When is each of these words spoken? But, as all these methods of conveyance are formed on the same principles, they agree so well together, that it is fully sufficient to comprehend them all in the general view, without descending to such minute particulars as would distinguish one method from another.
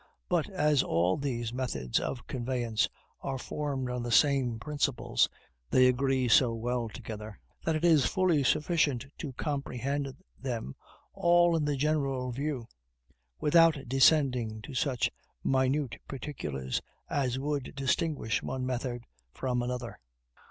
But, 0.29 0.49
as 0.49 0.81
all 0.81 1.15
these 1.15 1.53
methods 1.53 1.99
of 1.99 2.25
conveyance 2.25 2.89
are 3.19 3.37
formed 3.37 3.87
on 3.87 4.01
the 4.01 4.11
same 4.11 4.57
principles, 4.57 5.29
they 5.69 5.85
agree 5.87 6.27
so 6.27 6.55
well 6.55 6.89
together, 6.89 7.37
that 7.65 7.75
it 7.75 7.85
is 7.85 8.07
fully 8.07 8.43
sufficient 8.43 9.05
to 9.19 9.33
comprehend 9.33 10.11
them 10.39 10.73
all 11.13 11.55
in 11.55 11.65
the 11.65 11.75
general 11.75 12.31
view, 12.31 12.67
without 13.39 13.77
descending 13.87 14.59
to 14.63 14.73
such 14.73 15.11
minute 15.43 15.99
particulars 16.07 16.81
as 17.07 17.37
would 17.37 17.75
distinguish 17.75 18.41
one 18.41 18.65
method 18.65 19.03
from 19.35 19.61
another. 19.61 19.99